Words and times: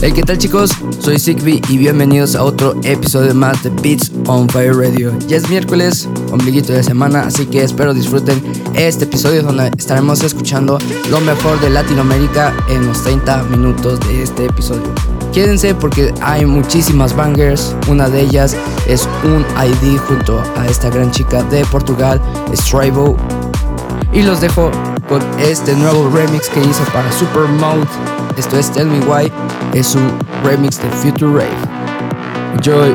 Hey, 0.00 0.12
¿qué 0.14 0.22
tal 0.22 0.38
chicos? 0.38 0.70
Soy 1.00 1.18
Sigby 1.18 1.60
y 1.68 1.78
bienvenidos 1.78 2.36
a 2.36 2.44
otro 2.44 2.74
episodio 2.84 3.34
más 3.34 3.62
de 3.62 3.70
Beats 3.70 4.12
on 4.26 4.48
Fire 4.48 4.74
Radio. 4.74 5.12
Ya 5.26 5.36
es 5.36 5.48
miércoles, 5.48 6.08
ombliguito 6.30 6.72
de 6.72 6.82
semana, 6.82 7.22
así 7.22 7.46
que 7.46 7.62
espero 7.62 7.92
disfruten 7.92 8.40
este 8.74 9.04
episodio 9.04 9.42
donde 9.42 9.70
estaremos 9.76 10.22
escuchando 10.22 10.78
lo 11.10 11.20
mejor 11.20 11.60
de 11.60 11.70
Latinoamérica 11.70 12.54
en 12.68 12.86
los 12.86 13.02
30 13.02 13.42
minutos 13.44 13.98
de 14.00 14.22
este 14.22 14.46
episodio. 14.46 14.94
Quédense 15.32 15.74
porque 15.74 16.14
hay 16.22 16.46
muchísimas 16.46 17.14
bangers, 17.14 17.74
una 17.88 18.08
de 18.08 18.22
ellas 18.22 18.56
es 18.86 19.08
un 19.24 19.44
ID 19.56 19.98
junto 19.98 20.42
a 20.56 20.66
esta 20.66 20.88
gran 20.88 21.10
chica 21.10 21.42
de 21.44 21.64
Portugal, 21.66 22.20
Strivo. 22.54 23.16
Y 24.12 24.22
los 24.22 24.40
dejo 24.40 24.70
con 25.10 25.20
este 25.40 25.74
nuevo 25.74 26.08
remix 26.08 26.48
que 26.48 26.60
hizo 26.60 26.84
para 26.92 27.10
Super 27.10 27.48
Mode. 27.48 27.84
Esto 28.36 28.56
es 28.56 28.70
Tell 28.70 28.86
Me 28.86 29.00
Why, 29.00 29.30
es 29.74 29.96
un 29.96 30.08
remix 30.44 30.80
de 30.80 30.88
Future 30.90 31.32
Rave. 31.32 31.56
Enjoy. 32.54 32.94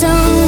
Don't 0.00 0.39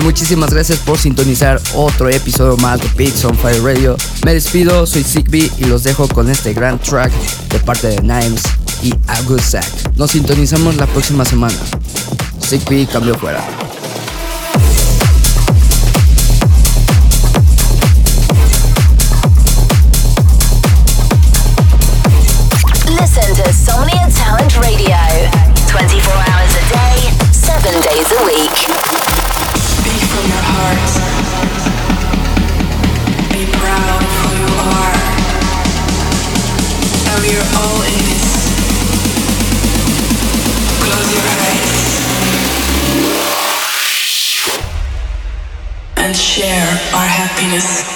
Muchísimas 0.00 0.52
gracias 0.52 0.78
por 0.80 0.98
sintonizar 0.98 1.60
otro 1.74 2.08
episodio 2.08 2.56
más 2.58 2.80
de 2.80 2.88
Beats 2.96 3.24
on 3.24 3.36
Fire 3.36 3.62
Radio. 3.62 3.96
Me 4.24 4.34
despido, 4.34 4.86
soy 4.86 5.02
Zigbee 5.02 5.50
y 5.58 5.64
los 5.64 5.84
dejo 5.84 6.06
con 6.08 6.30
este 6.30 6.52
gran 6.52 6.78
track 6.78 7.12
de 7.50 7.58
parte 7.60 7.88
de 7.88 8.02
Nimes 8.02 8.42
y 8.82 8.92
Agusak. 9.06 9.64
Nos 9.96 10.10
sintonizamos 10.12 10.76
la 10.76 10.86
próxima 10.86 11.24
semana. 11.24 11.56
Zigbee 12.42 12.86
cambio 12.86 13.14
fuera. 13.16 13.65
happiness. 47.36 47.95